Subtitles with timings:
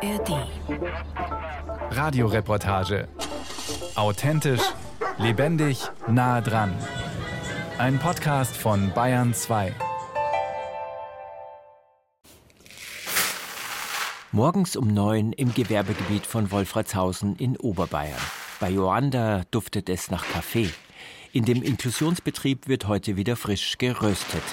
[0.00, 0.46] ARD.
[1.90, 3.08] Radioreportage.
[3.96, 4.62] Authentisch,
[5.18, 6.72] lebendig, nah dran.
[7.78, 9.74] Ein Podcast von Bayern 2.
[14.30, 18.20] Morgens um neun im Gewerbegebiet von Wolfratshausen in Oberbayern.
[18.60, 20.70] Bei Joanda duftet es nach Kaffee.
[21.32, 24.44] In dem Inklusionsbetrieb wird heute wieder frisch geröstet.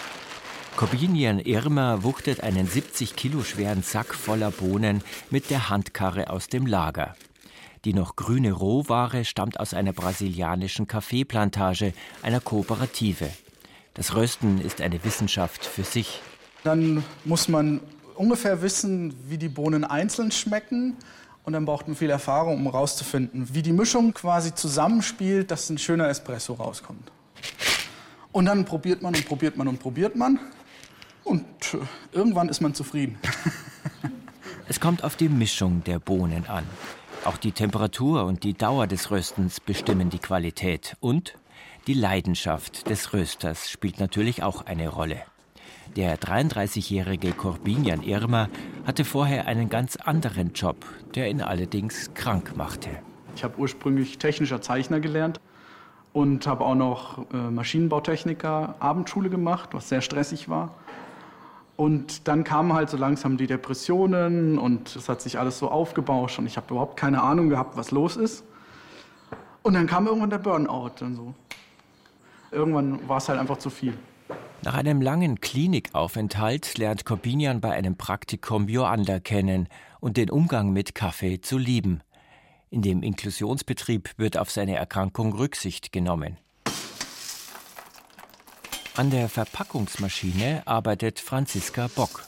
[0.77, 6.65] Corbinian Irma wuchtet einen 70 Kilo schweren Sack voller Bohnen mit der Handkarre aus dem
[6.65, 7.15] Lager.
[7.85, 13.29] Die noch grüne Rohware stammt aus einer brasilianischen Kaffeeplantage, einer Kooperative.
[13.93, 16.21] Das Rösten ist eine Wissenschaft für sich.
[16.65, 17.79] Dann muss man
[18.15, 20.97] ungefähr wissen, wie die Bohnen einzeln schmecken.
[21.45, 25.77] Und dann braucht man viel Erfahrung, um herauszufinden, wie die Mischung quasi zusammenspielt, dass ein
[25.77, 27.13] schöner Espresso rauskommt.
[28.33, 30.37] Und dann probiert man und probiert man und probiert man.
[31.25, 31.43] Und
[31.73, 31.77] äh,
[32.13, 33.17] irgendwann ist man zufrieden.
[34.67, 36.63] Es kommt auf die Mischung der Bohnen an.
[37.23, 40.97] Auch die Temperatur und die Dauer des Röstens bestimmen die Qualität.
[41.01, 41.35] Und
[41.85, 45.21] die Leidenschaft des Rösters spielt natürlich auch eine Rolle.
[45.95, 48.49] Der 33-jährige Corbinian Irma
[48.87, 52.89] hatte vorher einen ganz anderen Job, der ihn allerdings krank machte.
[53.35, 55.39] Ich habe ursprünglich technischer Zeichner gelernt
[56.11, 60.73] und habe auch noch äh, Maschinenbautechniker Abendschule gemacht, was sehr stressig war.
[61.77, 66.39] Und dann kamen halt so langsam die Depressionen und es hat sich alles so aufgebauscht
[66.39, 68.45] und ich habe überhaupt keine Ahnung gehabt, was los ist.
[69.61, 71.33] Und dann kam irgendwann der Burnout und so.
[72.51, 73.93] Irgendwann war es halt einfach zu viel.
[74.63, 79.67] Nach einem langen Klinikaufenthalt lernt Corbinian bei einem Praktikum Joanda kennen
[79.99, 82.01] und den Umgang mit Kaffee zu lieben.
[82.69, 86.37] In dem Inklusionsbetrieb wird auf seine Erkrankung Rücksicht genommen.
[88.97, 92.23] An der Verpackungsmaschine arbeitet Franziska Bock.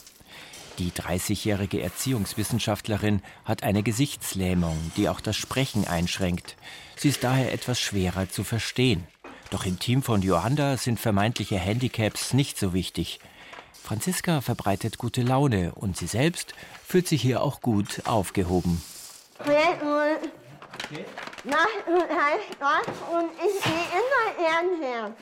[0.80, 6.58] Die 30-jährige Erziehungswissenschaftlerin hat eine Gesichtslähmung, die auch das Sprechen einschränkt.
[6.98, 9.08] Sie ist daher etwas schwerer zu verstehen.
[9.50, 13.22] Doch im Team von Johanna sind vermeintliche Handicaps nicht so wichtig.
[13.82, 16.54] Franziska verbreitet gute Laune und sie selbst
[16.86, 18.84] fühlt sich hier auch gut aufgehoben.
[21.46, 25.16] Nacht heißt das und ich gehe immer her.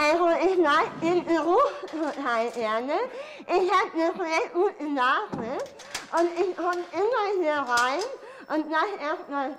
[0.00, 2.94] Also ich mag den Geruch total gerne.
[3.46, 5.58] Ich habe eine sehr gute Nase
[6.18, 8.00] und ich komme immer hier rein
[8.48, 9.50] und sage erstmal,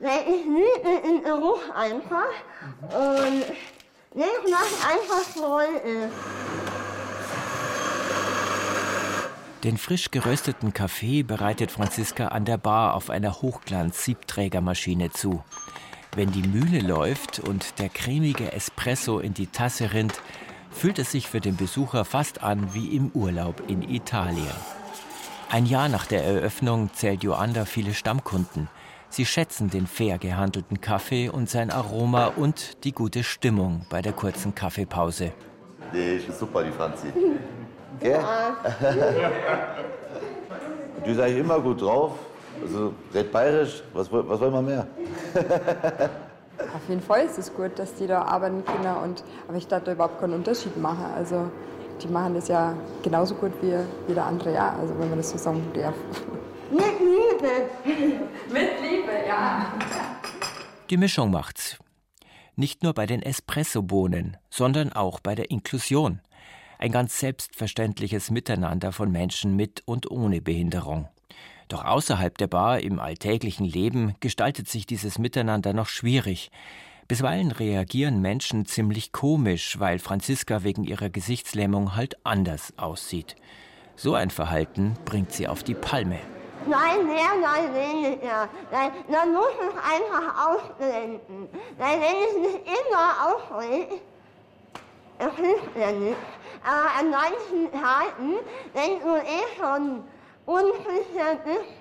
[0.00, 2.28] weil ich liebe den Geruch einfach
[2.82, 3.44] und
[4.12, 6.10] das macht einfach Freude.
[9.62, 15.42] Den frisch gerösteten Kaffee bereitet Franziska an der Bar auf einer Hochglanz-Siebträgermaschine zu.
[16.16, 20.20] Wenn die Mühle läuft und der cremige Espresso in die Tasse rinnt,
[20.70, 24.54] fühlt es sich für den Besucher fast an wie im Urlaub in Italien.
[25.50, 28.68] Ein Jahr nach der Eröffnung zählt Joanda viele Stammkunden.
[29.08, 34.12] Sie schätzen den fair gehandelten Kaffee und sein Aroma und die gute Stimmung bei der
[34.12, 35.32] kurzen Kaffeepause.
[35.92, 37.08] Die ist super, die Franzi.
[38.00, 38.20] Gell?
[41.04, 42.12] Ist eigentlich immer gut drauf.
[42.62, 44.86] Also, red bayerisch, was, was wollen wir mehr?
[46.74, 48.96] Auf jeden Fall ist es gut, dass die da arbeiten können.
[48.96, 51.04] Und, aber ich darf da überhaupt keinen Unterschied machen.
[51.16, 51.50] Also
[52.02, 53.74] die machen das ja genauso gut wie
[54.08, 54.76] jeder andere ja.
[54.80, 55.94] Also wenn man das so sagen darf.
[56.70, 57.70] Mit Liebe.
[58.48, 59.72] Mit Liebe, ja.
[60.90, 61.78] Die Mischung macht's.
[62.56, 66.20] Nicht nur bei den Espressobohnen, sondern auch bei der Inklusion.
[66.78, 71.08] Ein ganz selbstverständliches Miteinander von Menschen mit und ohne Behinderung.
[71.68, 76.50] Doch außerhalb der Bar im alltäglichen Leben gestaltet sich dieses Miteinander noch schwierig.
[77.08, 83.36] Bisweilen reagieren Menschen ziemlich komisch, weil Franziska wegen ihrer Gesichtslähmung halt anders aussieht.
[83.96, 86.18] So ein Verhalten bringt sie auf die Palme.
[86.66, 88.48] Nein, mehr, nein, weniger.
[88.72, 91.48] Nein, man muss es einfach ausblenden.
[91.76, 94.02] Weil wenn es nicht immer aufregt,
[95.18, 96.16] es hilft ja nicht.
[96.64, 98.36] Aber an manchen Tagen,
[98.72, 100.02] wenn du eh schon
[100.46, 101.74] unsicher bist,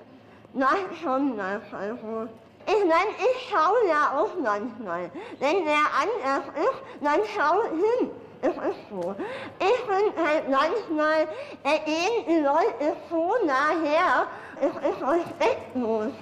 [0.54, 2.30] nein, schon das also.
[2.65, 5.12] Ich meine, ich schaue ja auch manchmal.
[5.39, 8.10] Wenn der anders ist, dann schau hin.
[8.42, 9.15] Es ist so.
[9.60, 11.27] Ich finde halt manchmal,
[11.63, 14.27] da gehen die Leute so nah her,
[14.60, 16.13] es ist respektlos.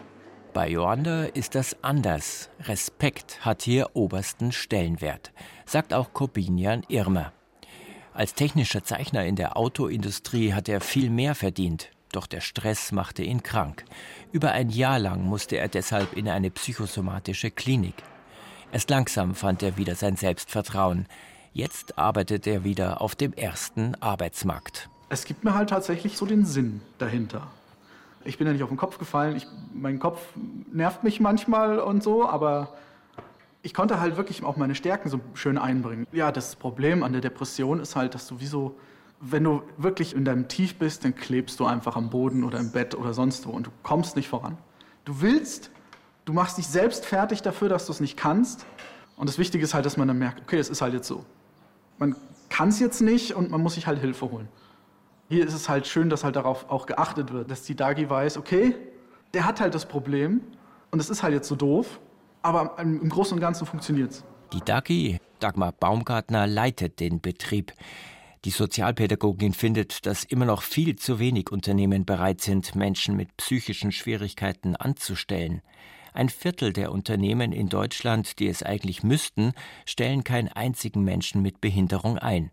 [0.53, 2.49] Bei Joanda ist das anders.
[2.63, 5.31] Respekt hat hier obersten Stellenwert,
[5.65, 7.31] sagt auch Corbinian Irmer.
[8.13, 11.89] Als technischer Zeichner in der Autoindustrie hat er viel mehr verdient.
[12.11, 13.85] Doch der Stress machte ihn krank.
[14.31, 17.95] Über ein Jahr lang musste er deshalb in eine psychosomatische Klinik.
[18.71, 21.07] Erst langsam fand er wieder sein Selbstvertrauen.
[21.53, 24.89] Jetzt arbeitet er wieder auf dem ersten Arbeitsmarkt.
[25.09, 27.47] Es gibt mir halt tatsächlich so den Sinn dahinter.
[28.23, 29.35] Ich bin ja nicht auf den Kopf gefallen.
[29.35, 30.21] Ich, mein Kopf
[30.71, 32.73] nervt mich manchmal und so, aber
[33.61, 36.07] ich konnte halt wirklich auch meine Stärken so schön einbringen.
[36.11, 38.77] Ja, das Problem an der Depression ist halt, dass du wie so,
[39.21, 42.71] wenn du wirklich in deinem Tief bist, dann klebst du einfach am Boden oder im
[42.71, 44.57] Bett oder sonst wo und du kommst nicht voran.
[45.05, 45.69] Du willst,
[46.25, 48.65] du machst dich selbst fertig dafür, dass du es nicht kannst.
[49.15, 51.23] Und das Wichtige ist halt, dass man dann merkt, okay, es ist halt jetzt so.
[51.99, 52.15] Man
[52.49, 54.47] kann es jetzt nicht und man muss sich halt Hilfe holen.
[55.29, 58.37] Hier ist es halt schön, dass halt darauf auch geachtet wird, dass die Dagi weiß,
[58.37, 58.75] okay,
[59.33, 60.41] der hat halt das Problem
[60.89, 61.99] und es ist halt jetzt so doof,
[62.41, 64.23] aber im Großen und Ganzen funktioniert es.
[64.51, 67.71] Die Dagi, Dagmar Baumgartner, leitet den Betrieb.
[68.43, 73.91] Die Sozialpädagogin findet, dass immer noch viel zu wenig Unternehmen bereit sind, Menschen mit psychischen
[73.91, 75.61] Schwierigkeiten anzustellen.
[76.13, 79.53] Ein Viertel der Unternehmen in Deutschland, die es eigentlich müssten,
[79.85, 82.51] stellen keinen einzigen Menschen mit Behinderung ein.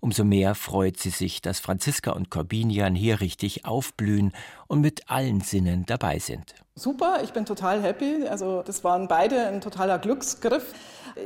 [0.00, 4.32] Umso mehr freut sie sich, dass Franziska und Corbinian hier richtig aufblühen
[4.66, 6.54] und mit allen Sinnen dabei sind.
[6.78, 8.26] Super, ich bin total happy.
[8.28, 10.74] Also das waren beide ein totaler Glücksgriff.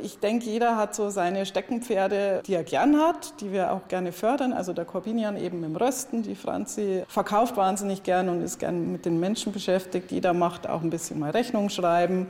[0.04, 4.12] Ich denke, jeder hat so seine Steckenpferde, die er gern hat, die wir auch gerne
[4.12, 4.52] fördern.
[4.52, 9.04] Also der Corbinian eben im Rösten, die Franzi verkauft wahnsinnig gern und ist gern mit
[9.04, 10.12] den Menschen beschäftigt.
[10.12, 12.28] Jeder macht auch ein bisschen mal Rechnung schreiben.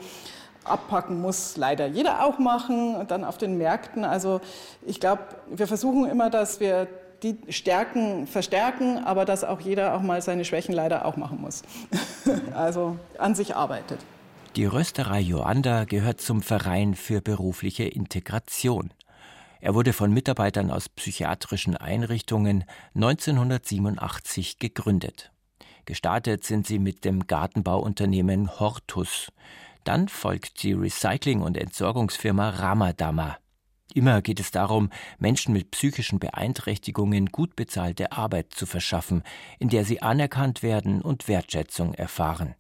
[0.64, 4.04] Abpacken muss leider jeder auch machen, dann auf den Märkten.
[4.04, 4.40] Also
[4.86, 6.88] ich glaube, wir versuchen immer, dass wir
[7.22, 11.62] die Stärken verstärken, aber dass auch jeder auch mal seine Schwächen leider auch machen muss.
[12.54, 14.00] also an sich arbeitet.
[14.56, 18.90] Die Rösterei Joanda gehört zum Verein für berufliche Integration.
[19.60, 22.64] Er wurde von Mitarbeitern aus psychiatrischen Einrichtungen
[22.94, 25.30] 1987 gegründet.
[25.84, 29.28] Gestartet sind sie mit dem Gartenbauunternehmen Hortus.
[29.84, 33.38] Dann folgt die Recycling- und Entsorgungsfirma Ramadama.
[33.94, 39.22] Immer geht es darum, Menschen mit psychischen Beeinträchtigungen gut bezahlte Arbeit zu verschaffen,
[39.58, 42.54] in der sie anerkannt werden und Wertschätzung erfahren.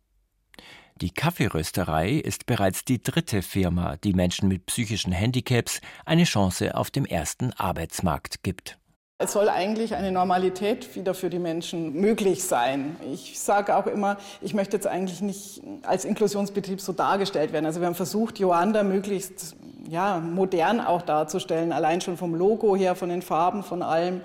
[1.00, 6.90] Die Kaffeerösterei ist bereits die dritte Firma, die Menschen mit psychischen Handicaps eine Chance auf
[6.90, 8.78] dem ersten Arbeitsmarkt gibt.
[9.22, 12.96] Es soll eigentlich eine Normalität wieder für die Menschen möglich sein.
[13.12, 17.66] Ich sage auch immer, ich möchte jetzt eigentlich nicht als Inklusionsbetrieb so dargestellt werden.
[17.66, 19.56] Also wir haben versucht, Joanda möglichst
[19.90, 24.22] ja, modern auch darzustellen, allein schon vom Logo her, von den Farben, von allem.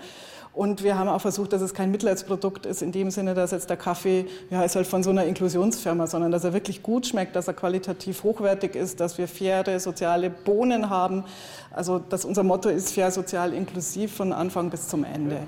[0.56, 3.69] Und wir haben auch versucht, dass es kein Mitleidsprodukt ist, in dem Sinne, dass jetzt
[3.69, 7.36] der Kaffee, ja, ist halt von so einer Inklusionsfirma, sondern dass er wirklich gut schmeckt,
[7.36, 11.25] dass er qualitativ hochwertig ist, dass wir faire soziale Bohnen haben.
[11.72, 15.40] Also, dass unser Motto ist fair, sozial, inklusiv von Anfang bis zum Ende.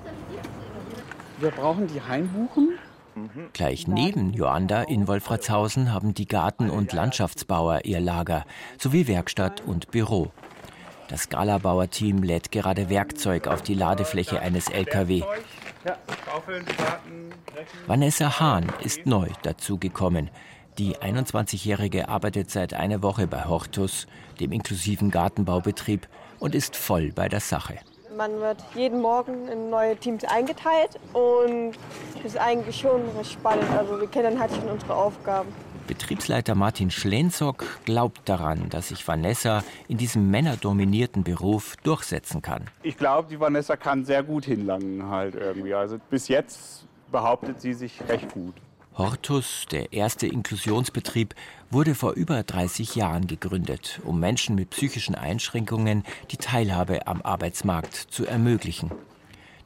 [1.40, 2.72] Wir brauchen die Hainbuchen.
[3.54, 8.44] Gleich neben Joanda in Wolfratshausen haben die Garten- und Landschaftsbauer ihr Lager
[8.78, 10.32] sowie Werkstatt und Büro.
[11.10, 15.24] Das Galabauer-Team lädt gerade Werkzeug auf die Ladefläche eines LKW.
[17.86, 20.30] Vanessa Hahn ist neu dazugekommen.
[20.78, 24.06] Die 21-Jährige arbeitet seit einer Woche bei Hortus,
[24.40, 26.08] dem inklusiven Gartenbaubetrieb,
[26.40, 27.80] und ist voll bei der Sache.
[28.16, 31.74] Man wird jeden Morgen in neue Teams eingeteilt und
[32.16, 33.70] das ist eigentlich schon spannend.
[33.78, 35.50] Also wir kennen halt schon unsere Aufgaben.
[35.88, 42.66] Betriebsleiter Martin Schlenzock glaubt daran, dass sich Vanessa in diesem männerdominierten Beruf durchsetzen kann.
[42.84, 45.74] Ich glaube, die Vanessa kann sehr gut hinlangen halt irgendwie.
[45.74, 48.54] Also bis jetzt behauptet sie sich recht gut.
[48.98, 51.36] Hortus, der erste Inklusionsbetrieb,
[51.70, 57.94] wurde vor über 30 Jahren gegründet, um Menschen mit psychischen Einschränkungen die Teilhabe am Arbeitsmarkt
[57.96, 58.92] zu ermöglichen.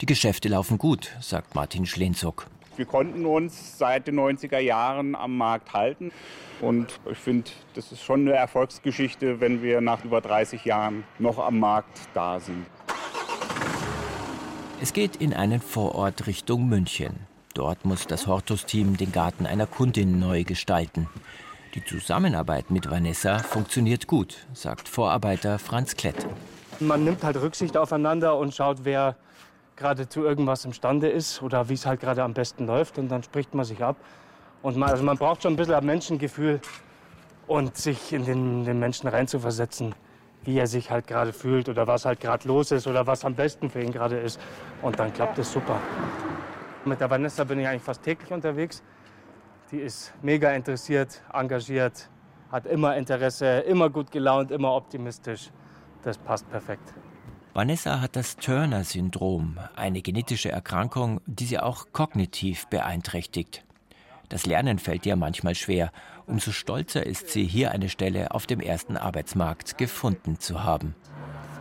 [0.02, 2.48] Die Geschäfte laufen gut, sagt Martin Schlenzock.
[2.78, 6.12] Wir konnten uns seit den 90er Jahren am Markt halten.
[6.62, 11.40] Und ich finde, das ist schon eine Erfolgsgeschichte, wenn wir nach über 30 Jahren noch
[11.40, 12.66] am Markt da sind.
[14.82, 17.28] Es geht in einen Vorort Richtung München.
[17.54, 21.08] Dort muss das Hortus-Team den Garten einer Kundin neu gestalten.
[21.76, 26.16] Die Zusammenarbeit mit Vanessa funktioniert gut, sagt Vorarbeiter Franz Klett.
[26.80, 29.16] Man nimmt halt Rücksicht aufeinander und schaut, wer
[29.76, 32.98] gerade zu irgendwas imstande ist oder wie es halt gerade am besten läuft.
[32.98, 33.98] Und dann spricht man sich ab.
[34.62, 36.62] Und man, also man braucht schon ein bisschen ein Menschengefühl
[37.48, 39.96] und sich in den, den Menschen reinzuversetzen,
[40.44, 43.36] wie er sich halt gerade fühlt oder was halt gerade los ist oder was am
[43.36, 44.40] besten für ihn gerade ist.
[44.82, 45.80] Und dann klappt es super.
[46.86, 48.84] Mit der Vanessa bin ich eigentlich fast täglich unterwegs.
[49.72, 52.10] Die ist mega interessiert, engagiert,
[52.52, 55.50] hat immer Interesse, immer gut gelaunt, immer optimistisch.
[56.04, 56.94] Das passt perfekt.
[57.54, 63.66] Vanessa hat das Turner-Syndrom, eine genetische Erkrankung, die sie auch kognitiv beeinträchtigt.
[64.30, 65.92] Das Lernen fällt ihr manchmal schwer.
[66.28, 70.96] Umso stolzer ist sie, hier eine Stelle auf dem ersten Arbeitsmarkt gefunden zu haben.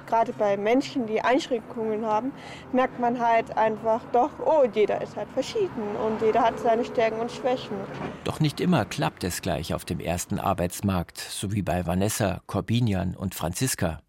[0.07, 2.31] gerade bei Menschen, die Einschränkungen haben,
[2.73, 7.19] merkt man halt einfach doch, oh, jeder ist halt verschieden und jeder hat seine Stärken
[7.19, 7.77] und Schwächen.
[8.23, 13.17] Doch nicht immer klappt es gleich auf dem ersten Arbeitsmarkt, so wie bei Vanessa, Corbinian
[13.17, 14.01] und Franziska.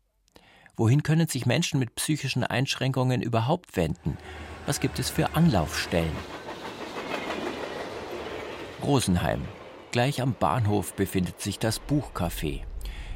[0.82, 4.18] Wohin können sich Menschen mit psychischen Einschränkungen überhaupt wenden?
[4.66, 6.16] Was gibt es für Anlaufstellen?
[8.82, 9.44] Rosenheim.
[9.92, 12.62] Gleich am Bahnhof befindet sich das Buchcafé.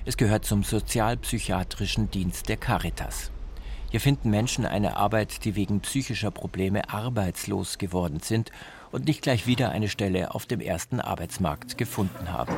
[0.05, 3.31] Es gehört zum sozialpsychiatrischen Dienst der Caritas.
[3.89, 8.51] Hier finden Menschen eine Arbeit, die wegen psychischer Probleme arbeitslos geworden sind
[8.91, 12.53] und nicht gleich wieder eine Stelle auf dem ersten Arbeitsmarkt gefunden haben.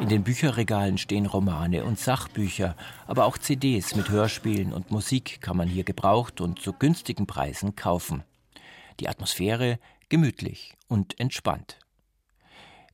[0.00, 2.76] In den Bücherregalen stehen Romane und Sachbücher,
[3.08, 7.74] aber auch CDs mit Hörspielen und Musik kann man hier gebraucht und zu günstigen Preisen
[7.74, 8.22] kaufen.
[9.00, 11.78] Die Atmosphäre gemütlich und entspannt.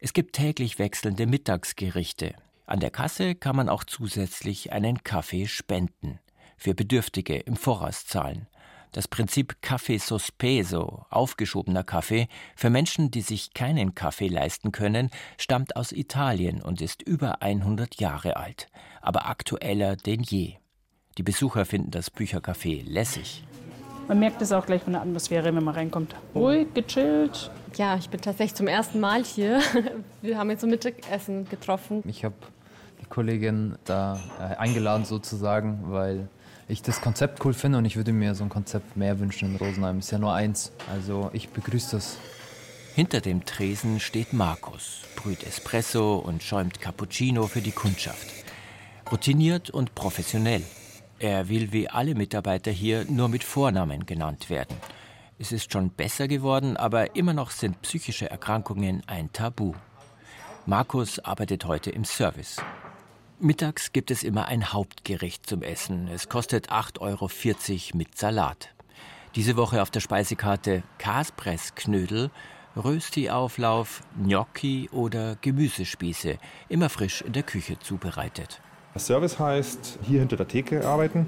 [0.01, 2.35] Es gibt täglich wechselnde Mittagsgerichte.
[2.67, 6.19] An der Kasse kann man auch zusätzlich einen Kaffee spenden,
[6.57, 8.47] für Bedürftige im Voraus zahlen.
[8.95, 15.75] Das Prinzip Kaffee Sospeso, aufgeschobener Kaffee, für Menschen, die sich keinen Kaffee leisten können, stammt
[15.75, 18.69] aus Italien und ist über 100 Jahre alt,
[19.03, 20.59] aber aktueller denn je.
[21.19, 23.43] Die Besucher finden das Büchercafé lässig.
[24.07, 26.15] Man merkt es auch gleich von der Atmosphäre, wenn man reinkommt.
[26.33, 27.51] Ruhig, gechillt.
[27.75, 29.61] Ja, ich bin tatsächlich zum ersten Mal hier.
[30.23, 32.05] Wir haben jetzt zum Mittagessen getroffen.
[32.07, 32.37] Ich habe
[33.03, 36.29] die Kollegin da äh, eingeladen sozusagen, weil
[36.69, 39.57] ich das Konzept cool finde und ich würde mir so ein Konzept mehr wünschen in
[39.57, 39.99] Rosenheim.
[39.99, 42.19] Ist ja nur eins, also ich begrüße das.
[42.95, 48.29] Hinter dem Tresen steht Markus, brüht Espresso und schäumt Cappuccino für die Kundschaft.
[49.11, 50.63] Routiniert und professionell.
[51.19, 54.77] Er will wie alle Mitarbeiter hier nur mit Vornamen genannt werden.
[55.39, 59.75] Es ist schon besser geworden, aber immer noch sind psychische Erkrankungen ein Tabu.
[60.67, 62.57] Markus arbeitet heute im Service.
[63.45, 66.09] Mittags gibt es immer ein Hauptgericht zum Essen.
[66.09, 67.29] Es kostet 8,40 Euro
[67.99, 68.75] mit Salat.
[69.35, 72.31] Diese Woche auf der Speisekarte Kaspressknödel,
[72.75, 76.39] Rösti-Auflauf, Gnocchi oder Gemüsespieße,
[76.71, 78.63] immer frisch in der Küche zubereitet.
[78.97, 81.27] Service heißt hier hinter der Theke arbeiten,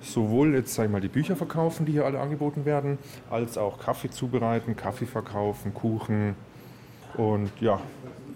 [0.00, 2.96] sowohl jetzt sag ich mal die Bücher verkaufen, die hier alle angeboten werden,
[3.28, 6.34] als auch Kaffee zubereiten, Kaffee verkaufen, Kuchen
[7.18, 7.78] und ja,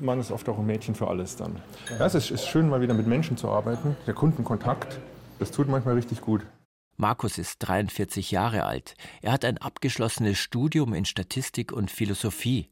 [0.00, 1.56] man ist oft auch ein Mädchen für alles dann.
[1.98, 4.98] Ja, es ist, ist schön, mal wieder mit Menschen zu arbeiten, der Kundenkontakt,
[5.38, 6.46] das tut manchmal richtig gut.
[6.96, 8.94] Markus ist 43 Jahre alt.
[9.22, 12.68] Er hat ein abgeschlossenes Studium in Statistik und Philosophie.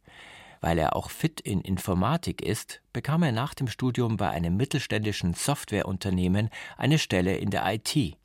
[0.61, 5.35] Weil er auch fit in Informatik ist, bekam er nach dem Studium bei einem mittelständischen
[5.35, 8.19] Softwareunternehmen eine Stelle in der IT.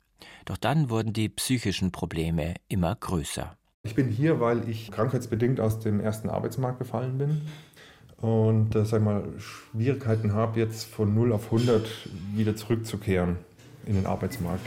[0.44, 3.56] Doch dann wurden die psychischen Probleme immer größer.
[3.82, 7.42] Ich bin hier, weil ich krankheitsbedingt aus dem ersten Arbeitsmarkt gefallen bin
[8.20, 11.86] und äh, sag mal, Schwierigkeiten habe, jetzt von 0 auf 100
[12.34, 13.36] wieder zurückzukehren
[13.86, 14.66] in den Arbeitsmarkt.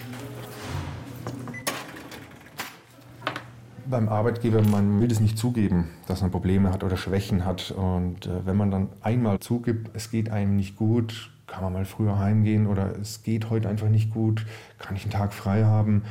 [3.89, 7.71] beim Arbeitgeber, man will es nicht zugeben, dass man Probleme hat oder Schwächen hat.
[7.71, 11.85] Und äh, wenn man dann einmal zugibt, es geht einem nicht gut, kann man mal
[11.85, 14.45] früher heimgehen oder es geht heute einfach nicht gut,
[14.77, 16.03] kann ich einen Tag frei haben,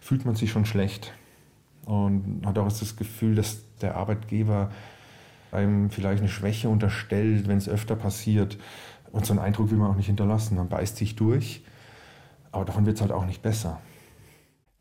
[0.00, 1.12] fühlt man sich schon schlecht.
[1.86, 4.70] Und hat auch das Gefühl, dass der Arbeitgeber
[5.54, 8.58] einem vielleicht eine Schwäche unterstellt, wenn es öfter passiert.
[9.12, 10.56] Und so einen Eindruck will man auch nicht hinterlassen.
[10.56, 11.64] Man beißt sich durch,
[12.52, 13.80] aber davon wird es halt auch nicht besser.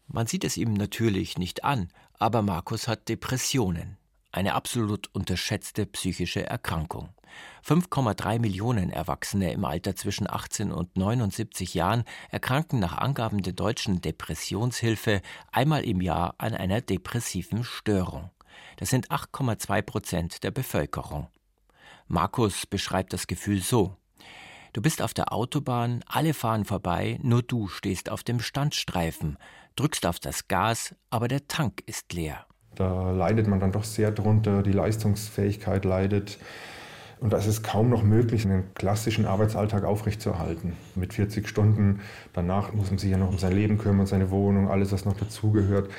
[0.07, 1.89] Man sieht es ihm natürlich nicht an,
[2.19, 3.97] aber Markus hat Depressionen.
[4.31, 7.09] Eine absolut unterschätzte psychische Erkrankung.
[7.65, 14.01] 5,3 Millionen Erwachsene im Alter zwischen 18 und 79 Jahren erkranken nach Angaben der deutschen
[14.01, 18.31] Depressionshilfe einmal im Jahr an einer depressiven Störung.
[18.77, 21.27] Das sind 8,2 Prozent der Bevölkerung.
[22.07, 23.95] Markus beschreibt das Gefühl so.
[24.73, 29.37] Du bist auf der Autobahn, alle fahren vorbei, nur du stehst auf dem Standstreifen,
[29.75, 32.45] drückst auf das Gas, aber der Tank ist leer.
[32.75, 36.39] Da leidet man dann doch sehr drunter, die Leistungsfähigkeit leidet.
[37.23, 40.73] Und da ist es kaum noch möglich, einen klassischen Arbeitsalltag aufrechtzuerhalten.
[40.93, 42.01] Mit 40 Stunden,
[42.33, 45.15] danach muss man sich ja noch um sein Leben kümmern, seine Wohnung, alles, was noch
[45.15, 45.89] dazugehört.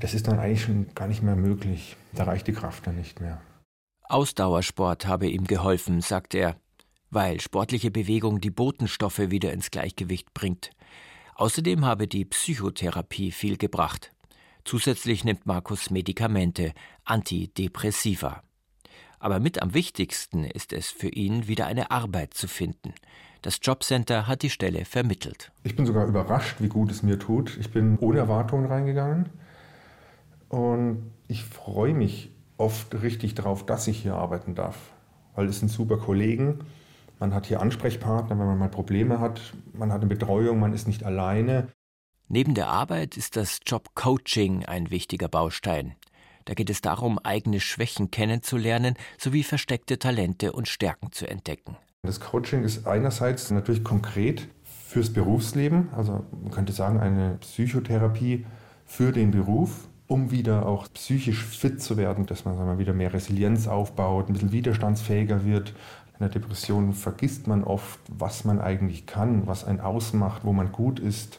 [0.00, 1.98] Das ist dann eigentlich schon gar nicht mehr möglich.
[2.14, 3.38] Da reicht die Kraft dann nicht mehr.
[4.04, 6.56] Ausdauersport habe ihm geholfen, sagt er,
[7.10, 10.70] weil sportliche Bewegung die Botenstoffe wieder ins Gleichgewicht bringt.
[11.34, 14.10] Außerdem habe die Psychotherapie viel gebracht.
[14.64, 16.72] Zusätzlich nimmt Markus Medikamente,
[17.04, 18.42] Antidepressiva.
[19.22, 22.92] Aber mit am wichtigsten ist es für ihn, wieder eine Arbeit zu finden.
[23.40, 25.52] Das Jobcenter hat die Stelle vermittelt.
[25.62, 27.56] Ich bin sogar überrascht, wie gut es mir tut.
[27.58, 29.28] Ich bin ohne Erwartungen reingegangen
[30.48, 34.90] und ich freue mich oft richtig darauf, dass ich hier arbeiten darf,
[35.36, 36.64] weil es sind super Kollegen.
[37.20, 39.54] Man hat hier Ansprechpartner, wenn man mal Probleme hat.
[39.72, 41.68] Man hat eine Betreuung, man ist nicht alleine.
[42.26, 45.94] Neben der Arbeit ist das Job-Coaching ein wichtiger Baustein.
[46.44, 51.76] Da geht es darum, eigene Schwächen kennenzulernen sowie versteckte Talente und Stärken zu entdecken.
[52.02, 58.44] Das Coaching ist einerseits natürlich konkret fürs Berufsleben, also man könnte sagen eine Psychotherapie
[58.84, 63.14] für den Beruf, um wieder auch psychisch fit zu werden, dass man mal, wieder mehr
[63.14, 65.70] Resilienz aufbaut, ein bisschen widerstandsfähiger wird.
[66.14, 70.72] In der Depression vergisst man oft, was man eigentlich kann, was einen ausmacht, wo man
[70.72, 71.38] gut ist.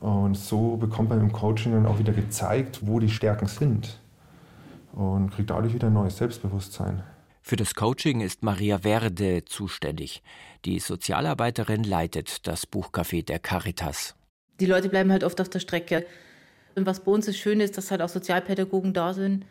[0.00, 4.00] Und so bekommt man im Coaching dann auch wieder gezeigt, wo die Stärken sind
[4.98, 7.04] und kriegt dadurch wieder ein neues Selbstbewusstsein.
[7.40, 10.22] Für das Coaching ist Maria Werde zuständig.
[10.64, 14.16] Die Sozialarbeiterin leitet das Buchcafé der Caritas.
[14.58, 16.04] Die Leute bleiben halt oft auf der Strecke.
[16.74, 19.46] Und was bei uns ist schön ist, dass halt auch Sozialpädagogen da sind,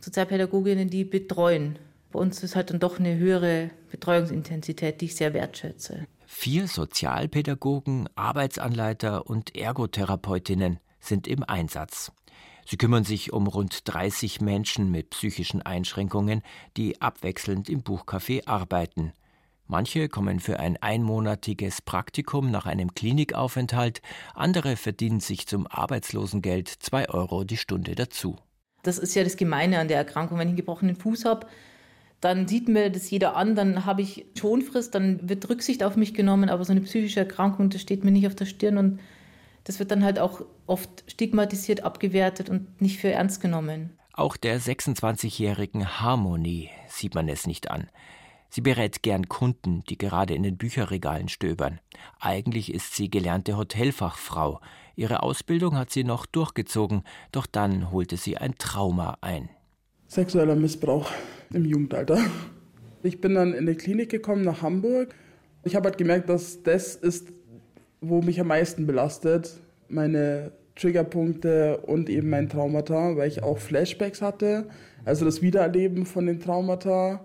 [0.00, 1.78] Sozialpädagoginnen, die betreuen.
[2.12, 6.06] Bei uns ist halt dann doch eine höhere Betreuungsintensität, die ich sehr wertschätze.
[6.26, 12.12] Vier Sozialpädagogen, Arbeitsanleiter und Ergotherapeutinnen sind im Einsatz.
[12.66, 16.42] Sie kümmern sich um rund 30 Menschen mit psychischen Einschränkungen,
[16.76, 19.12] die abwechselnd im Buchcafé arbeiten.
[19.66, 24.02] Manche kommen für ein einmonatiges Praktikum nach einem Klinikaufenthalt,
[24.34, 28.36] andere verdienen sich zum Arbeitslosengeld zwei Euro die Stunde dazu.
[28.82, 30.38] Das ist ja das Gemeine an der Erkrankung.
[30.38, 31.46] Wenn ich einen gebrochenen Fuß habe,
[32.20, 36.14] dann sieht mir das jeder an, dann habe ich Schonfrist, dann wird Rücksicht auf mich
[36.14, 39.00] genommen, aber so eine psychische Erkrankung, das steht mir nicht auf der Stirn und
[39.64, 43.96] das wird dann halt auch oft stigmatisiert, abgewertet und nicht für ernst genommen.
[44.12, 47.88] Auch der 26-jährigen Harmonie sieht man es nicht an.
[48.50, 51.80] Sie berät gern Kunden, die gerade in den Bücherregalen stöbern.
[52.20, 54.60] Eigentlich ist sie gelernte Hotelfachfrau.
[54.94, 57.02] Ihre Ausbildung hat sie noch durchgezogen,
[57.32, 59.48] doch dann holte sie ein Trauma ein.
[60.06, 61.10] Sexueller Missbrauch
[61.54, 62.18] im Jugendalter.
[63.02, 65.14] Ich bin dann in die Klinik gekommen nach Hamburg.
[65.64, 67.32] Ich habe halt gemerkt, dass das ist
[68.02, 69.54] wo mich am meisten belastet,
[69.88, 74.68] meine Triggerpunkte und eben mein Traumata, weil ich auch Flashbacks hatte,
[75.04, 77.24] also das Wiedererleben von den Traumata.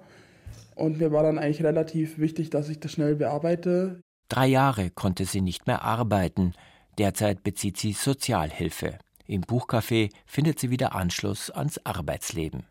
[0.75, 3.99] Und mir war dann eigentlich relativ wichtig, dass ich das schnell bearbeite.
[4.29, 6.53] Drei Jahre konnte sie nicht mehr arbeiten.
[6.97, 8.99] Derzeit bezieht sie Sozialhilfe.
[9.25, 12.63] Im Buchcafé findet sie wieder Anschluss ans Arbeitsleben.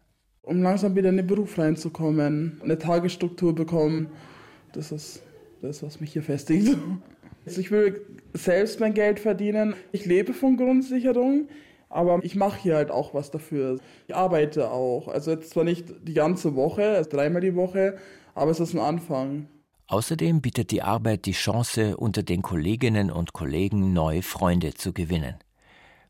[0.42, 4.08] Um langsam wieder in den Beruf reinzukommen, eine Tagesstruktur bekommen,
[4.72, 5.22] das ist
[5.62, 6.76] das, was mich hier festigt.
[7.46, 8.04] Also ich will
[8.34, 9.74] selbst mein Geld verdienen.
[9.92, 11.48] Ich lebe von Grundsicherung,
[11.88, 13.78] aber ich mache hier halt auch was dafür.
[14.08, 15.06] Ich arbeite auch.
[15.08, 17.96] Also jetzt zwar nicht die ganze Woche, also dreimal die Woche,
[18.34, 19.48] aber es ist ein Anfang.
[19.86, 25.36] Außerdem bietet die Arbeit die Chance, unter den Kolleginnen und Kollegen neue Freunde zu gewinnen.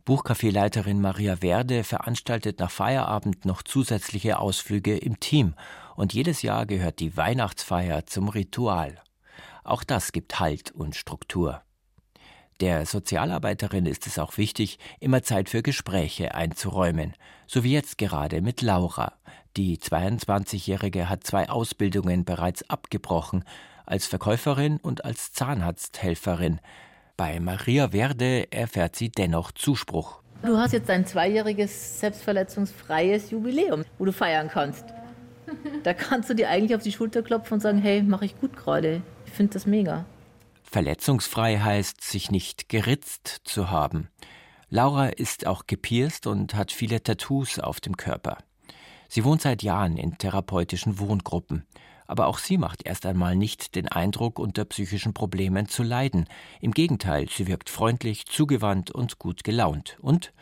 [0.06, 5.54] Buchcafé-Leiterin Maria Werde veranstaltet nach Feierabend noch zusätzliche Ausflüge im Team
[5.96, 8.94] und jedes Jahr gehört die Weihnachtsfeier zum Ritual.
[9.66, 11.60] Auch das gibt Halt und Struktur.
[12.60, 17.14] Der Sozialarbeiterin ist es auch wichtig, immer Zeit für Gespräche einzuräumen,
[17.48, 19.14] so wie jetzt gerade mit Laura.
[19.56, 23.44] Die 22-Jährige hat zwei Ausbildungen bereits abgebrochen,
[23.86, 26.60] als Verkäuferin und als Zahnarzthelferin.
[27.16, 30.20] Bei Maria Werde erfährt sie dennoch Zuspruch.
[30.42, 34.84] Du hast jetzt ein zweijähriges selbstverletzungsfreies Jubiläum, wo du feiern kannst.
[35.82, 38.56] Da kannst du dir eigentlich auf die Schulter klopfen und sagen, hey, mache ich gut
[38.56, 39.02] gerade
[39.36, 40.04] finde das mega.
[40.64, 44.08] Verletzungsfrei heißt, sich nicht geritzt zu haben.
[44.68, 48.38] Laura ist auch gepierst und hat viele Tattoos auf dem Körper.
[49.08, 51.64] Sie wohnt seit Jahren in therapeutischen Wohngruppen.
[52.08, 56.26] Aber auch sie macht erst einmal nicht den Eindruck, unter psychischen Problemen zu leiden.
[56.60, 59.96] Im Gegenteil, sie wirkt freundlich, zugewandt und gut gelaunt.
[60.00, 60.32] Und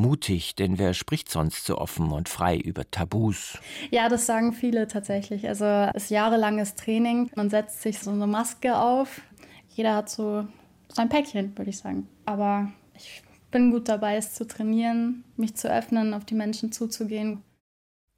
[0.00, 3.58] mutig, denn wer spricht sonst so offen und frei über Tabus?
[3.90, 5.46] Ja, das sagen viele tatsächlich.
[5.46, 7.30] Also es ist jahrelanges Training.
[7.36, 9.20] Man setzt sich so eine Maske auf.
[9.68, 10.46] Jeder hat so
[10.88, 12.08] sein Päckchen, würde ich sagen.
[12.24, 17.42] Aber ich bin gut dabei, es zu trainieren, mich zu öffnen, auf die Menschen zuzugehen.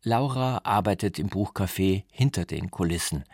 [0.05, 3.25] Laura arbeitet im Buchcafé hinter den Kulissen.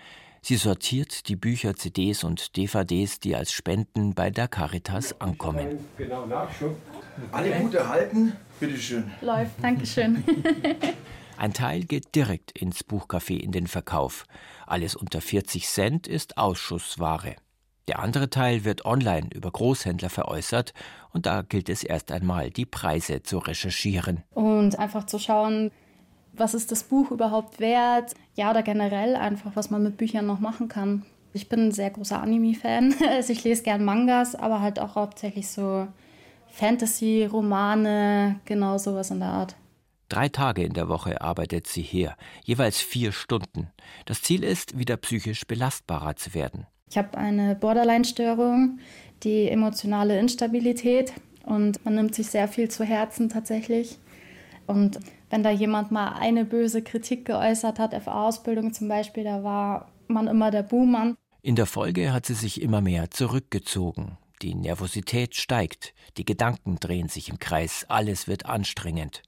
[0.43, 5.79] Sie sortiert die Bücher, CDs und DVDs, die als Spenden bei der Caritas ankommen.
[5.97, 6.27] Genau,
[7.33, 8.33] Alle gut erhalten?
[8.61, 9.11] Bitteschön.
[9.21, 10.25] Läuft, Dankeschön.
[11.39, 14.25] Ein Teil geht direkt ins Buchcafé in den Verkauf.
[14.67, 17.37] Alles unter 40 Cent ist Ausschussware.
[17.87, 20.75] Der andere Teil wird online über Großhändler veräußert
[21.13, 24.25] und da gilt es erst einmal, die Preise zu recherchieren.
[24.35, 25.71] Und einfach zu schauen,
[26.33, 28.15] was ist das Buch überhaupt wert?
[28.35, 31.05] Ja, oder generell einfach, was man mit Büchern noch machen kann.
[31.33, 32.95] Ich bin ein sehr großer Anime-Fan.
[33.09, 35.89] Also ich lese gern Mangas, aber halt auch hauptsächlich so
[36.59, 39.55] Fantasy, Romane, genau sowas in der Art.
[40.09, 43.71] Drei Tage in der Woche arbeitet sie hier, jeweils vier Stunden.
[44.07, 46.67] Das Ziel ist, wieder psychisch belastbarer zu werden.
[46.91, 48.81] Ich habe eine Borderline-Störung,
[49.23, 51.13] die emotionale Instabilität
[51.45, 53.97] und man nimmt sich sehr viel zu Herzen tatsächlich.
[54.67, 54.99] Und
[55.31, 60.27] wenn da jemand mal eine böse Kritik geäußert hat, FA-Ausbildung zum Beispiel, da war man
[60.27, 61.17] immer der Buhmann.
[61.41, 64.19] In der Folge hat sie sich immer mehr zurückgezogen.
[64.41, 69.23] Die Nervosität steigt, die Gedanken drehen sich im Kreis, alles wird anstrengend.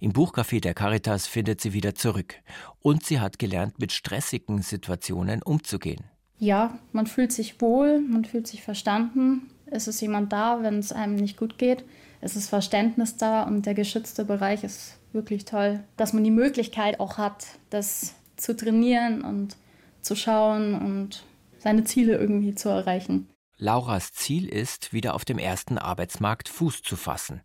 [0.00, 2.34] Im Buchcafé der Caritas findet sie wieder zurück
[2.80, 6.02] und sie hat gelernt, mit stressigen Situationen umzugehen.
[6.38, 9.50] Ja, man fühlt sich wohl, man fühlt sich verstanden.
[9.66, 11.84] Es ist jemand da, wenn es einem nicht gut geht.
[12.20, 16.98] Es ist Verständnis da und der geschützte Bereich ist wirklich toll, dass man die Möglichkeit
[16.98, 19.56] auch hat, das zu trainieren und
[20.00, 21.24] zu schauen und
[21.58, 23.28] seine Ziele irgendwie zu erreichen.
[23.60, 27.42] Lauras Ziel ist, wieder auf dem ersten Arbeitsmarkt Fuß zu fassen.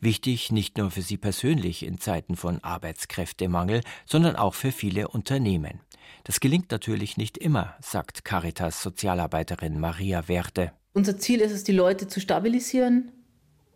[0.00, 5.80] Wichtig nicht nur für sie persönlich in Zeiten von Arbeitskräftemangel, sondern auch für viele Unternehmen.
[6.22, 10.70] Das gelingt natürlich nicht immer, sagt Caritas Sozialarbeiterin Maria Werte.
[10.92, 13.10] Unser Ziel ist es, die Leute zu stabilisieren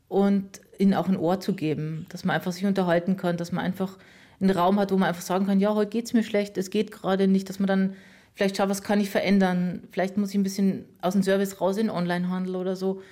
[0.07, 3.65] und ihnen auch ein Ohr zu geben, dass man einfach sich unterhalten kann, dass man
[3.65, 3.99] einfach
[4.41, 6.71] einen Raum hat, wo man einfach sagen kann, ja, heute geht es mir schlecht, es
[6.71, 7.97] geht gerade nicht, dass man dann
[8.41, 11.77] vielleicht schaut, was kann ich verändern, vielleicht muss ich ein bisschen aus dem Service raus
[11.77, 13.03] in den Onlinehandel oder so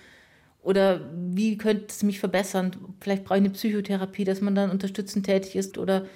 [0.63, 2.77] oder wie könnte es mich verbessern?
[3.01, 6.07] Vielleicht brauche ich eine Psychotherapie, dass man dann unterstützend tätig ist oder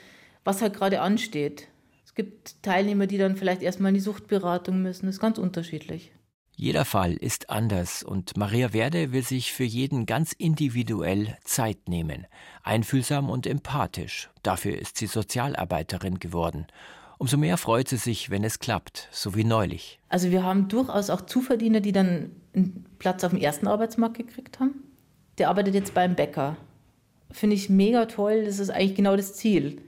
[0.44, 1.68] was halt gerade ansteht.
[2.04, 5.06] Es gibt Teilnehmer, die dann vielleicht erstmal in die Suchtberatung müssen.
[5.06, 6.12] Das ist ganz unterschiedlich.
[6.54, 12.26] Jeder Fall ist anders und Maria Werde will sich für jeden ganz individuell Zeit nehmen.
[12.62, 14.30] Einfühlsam und empathisch.
[14.42, 16.66] Dafür ist sie Sozialarbeiterin geworden.
[17.22, 20.00] Umso mehr freut sie sich, wenn es klappt, so wie neulich.
[20.08, 24.58] Also wir haben durchaus auch Zuverdiener, die dann einen Platz auf dem ersten Arbeitsmarkt gekriegt
[24.58, 24.82] haben.
[25.38, 26.56] Der arbeitet jetzt beim Bäcker.
[27.30, 28.44] Finde ich mega toll.
[28.44, 29.80] Das ist eigentlich genau das Ziel.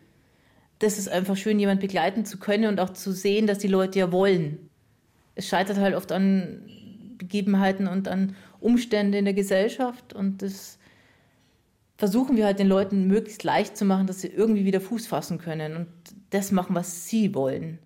[0.78, 3.98] Das ist einfach schön, jemanden begleiten zu können und auch zu sehen, dass die Leute
[3.98, 4.70] ja wollen.
[5.34, 6.62] Es scheitert halt oft an
[7.18, 10.78] Begebenheiten und an Umständen in der Gesellschaft und das
[11.96, 15.38] versuchen wir halt den Leuten möglichst leicht zu machen, dass sie irgendwie wieder Fuß fassen
[15.38, 15.88] können und
[16.30, 17.78] das machen, was sie wollen.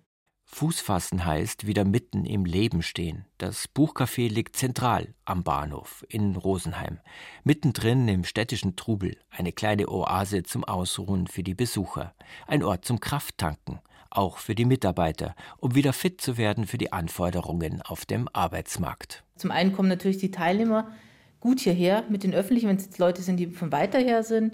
[0.51, 3.25] Fuß fassen heißt wieder mitten im Leben stehen.
[3.37, 6.99] Das Buchcafé liegt zentral am Bahnhof in Rosenheim,
[7.43, 12.15] mittendrin im städtischen Trubel, eine kleine Oase zum Ausruhen für die Besucher,
[12.47, 16.91] ein Ort zum Krafttanken, auch für die Mitarbeiter, um wieder fit zu werden für die
[16.91, 19.23] Anforderungen auf dem Arbeitsmarkt.
[19.35, 20.91] Zum einen kommen natürlich die Teilnehmer
[21.39, 24.53] gut hierher mit den Öffentlichen, wenn es jetzt Leute sind, die von weiter her sind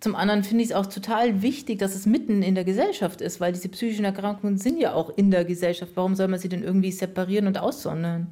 [0.00, 3.40] zum anderen finde ich es auch total wichtig, dass es mitten in der Gesellschaft ist,
[3.40, 5.92] weil diese psychischen Erkrankungen sind ja auch in der Gesellschaft.
[5.96, 8.28] Warum soll man sie denn irgendwie separieren und aussondern?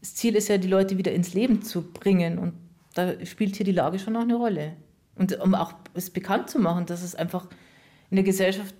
[0.00, 2.52] Das Ziel ist ja, die Leute wieder ins Leben zu bringen und
[2.92, 4.74] da spielt hier die Lage schon auch eine Rolle.
[5.16, 7.48] Und um auch es bekannt zu machen, dass es einfach
[8.10, 8.74] in der Gesellschaft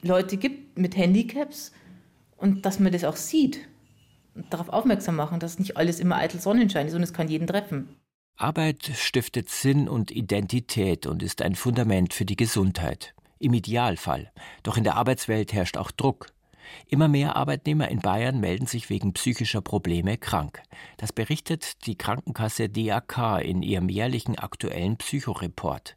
[0.00, 1.72] Leute gibt mit Handicaps
[2.38, 3.60] und dass man das auch sieht
[4.50, 7.96] darauf aufmerksam machen, dass nicht alles immer eitel Sonnenschein ist und es kann jeden treffen.
[8.36, 13.14] Arbeit stiftet Sinn und Identität und ist ein Fundament für die Gesundheit.
[13.40, 14.30] Im Idealfall.
[14.62, 16.28] Doch in der Arbeitswelt herrscht auch Druck.
[16.86, 20.62] Immer mehr Arbeitnehmer in Bayern melden sich wegen psychischer Probleme krank.
[20.96, 25.96] Das berichtet die Krankenkasse DAK in ihrem jährlichen aktuellen Psychoreport.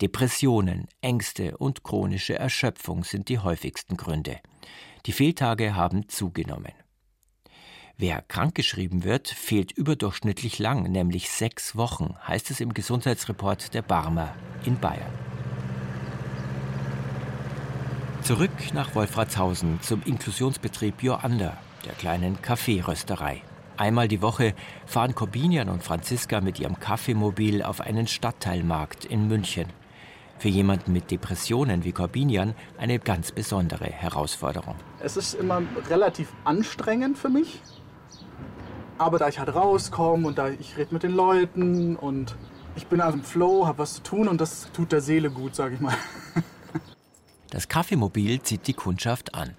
[0.00, 4.38] Depressionen, Ängste und chronische Erschöpfung sind die häufigsten Gründe.
[5.06, 6.72] Die Fehltage haben zugenommen.
[8.02, 14.34] Wer krankgeschrieben wird, fehlt überdurchschnittlich lang, nämlich sechs Wochen, heißt es im Gesundheitsreport der Barmer
[14.64, 15.12] in Bayern.
[18.22, 23.40] Zurück nach Wolfratshausen zum Inklusionsbetrieb Joander, der kleinen Kaffeerösterei.
[23.76, 29.68] Einmal die Woche fahren Corbinian und Franziska mit ihrem Kaffeemobil auf einen Stadtteilmarkt in München.
[30.40, 34.74] Für jemanden mit Depressionen wie Corbinian eine ganz besondere Herausforderung.
[34.98, 37.60] Es ist immer relativ anstrengend für mich,
[39.02, 42.36] aber da ich halt rauskomme und da ich rede mit den Leuten und
[42.76, 45.54] ich bin also im Flow, habe was zu tun und das tut der Seele gut,
[45.54, 45.94] sage ich mal.
[47.50, 49.54] Das Kaffeemobil zieht die Kundschaft an.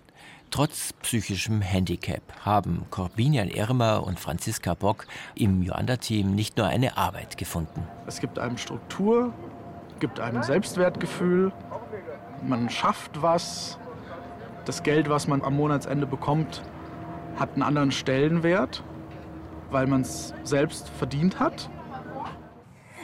[0.50, 7.38] Trotz psychischem Handicap haben Corbinian Irmer und Franziska Bock im Joanda-Team nicht nur eine Arbeit
[7.38, 7.88] gefunden.
[8.08, 9.32] Es gibt einem Struktur,
[10.00, 11.52] gibt einem Selbstwertgefühl,
[12.42, 13.78] man schafft was.
[14.66, 16.64] Das Geld, was man am Monatsende bekommt,
[17.36, 18.84] hat einen anderen Stellenwert
[19.74, 21.70] weil man es selbst verdient hat?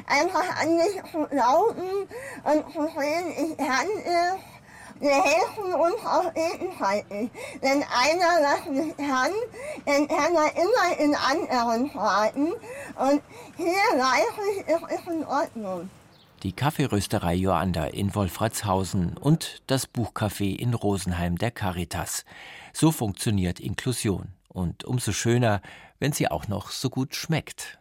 [0.07, 2.07] Einfach an mich zu glauben
[2.43, 5.01] und zu sehen, ich kann es.
[5.01, 7.03] Wir helfen uns auf jeden Fall.
[7.61, 9.31] Wenn einer das nicht kann,
[9.85, 12.51] dann kann er immer in anderen fragen.
[12.97, 13.21] Und
[13.55, 15.89] hier weiß ich, es ist in Ordnung.
[16.43, 22.25] die Kaffeerösterei Joanda in Wolfratshausen und das Buchcafé in Rosenheim der Caritas.
[22.73, 24.38] So funktioniert Inklusion.
[24.49, 25.61] Und umso schöner,
[25.99, 27.78] wenn sie auch noch so gut schmeckt.